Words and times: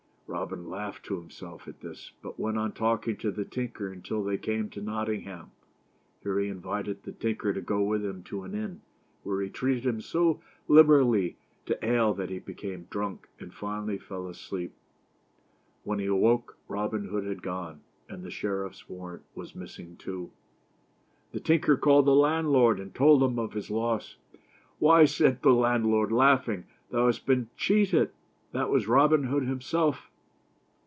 Robin 0.33 0.69
laughed 0.69 1.03
to 1.03 1.17
himself 1.19 1.67
at 1.67 1.81
this, 1.81 2.13
but 2.21 2.39
went 2.39 2.57
on 2.57 2.71
talking 2.71 3.17
to 3.17 3.31
the 3.31 3.43
tinker 3.43 3.91
until 3.91 4.23
they 4.23 4.37
came 4.37 4.69
to 4.69 4.79
Nottingham. 4.81 5.51
Here 6.23 6.39
he 6.39 6.47
invited 6.47 7.03
the 7.03 7.11
tinker 7.11 7.51
to 7.51 7.59
go 7.59 7.83
with 7.83 8.05
him 8.05 8.23
to 8.23 8.43
an 8.43 8.55
inn, 8.55 8.79
where 9.23 9.41
he 9.41 9.49
treated 9.49 9.85
him 9.85 9.99
so 9.99 10.39
liberally 10.69 11.35
to 11.65 11.77
ale 11.85 12.13
that 12.13 12.29
he 12.29 12.39
became 12.39 12.87
drunk, 12.89 13.27
and 13.41 13.53
finally, 13.53 13.97
fell 13.97 14.29
asleep. 14.29 14.71
When 15.83 15.99
he 15.99 16.05
awoke, 16.05 16.55
Robin 16.69 17.09
Hood 17.09 17.25
had 17.25 17.43
gone, 17.43 17.81
and 18.07 18.23
the 18.23 18.31
sheriffs 18.31 18.87
warrant 18.87 19.23
was 19.35 19.53
missing 19.53 19.97
too. 19.97 20.31
The 21.33 21.41
tinker 21.41 21.75
called 21.75 22.05
the 22.05 22.15
landlord, 22.15 22.79
and 22.79 22.95
told 22.95 23.21
him 23.21 23.37
of 23.37 23.51
his 23.51 23.69
loss." 23.69 24.15
Why," 24.79 25.03
said 25.03 25.41
the 25.41 25.49
landlord, 25.53 26.09
laughing, 26.09 26.67
"thou 26.89 27.07
hast 27.07 27.25
been 27.25 27.49
cheated; 27.57 28.11
that 28.53 28.69
was 28.69 28.87
Robin 28.87 29.23
Hood 29.25 29.43
himself." 29.43 30.07